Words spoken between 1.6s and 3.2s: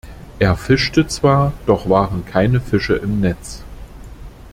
doch waren keine Fische im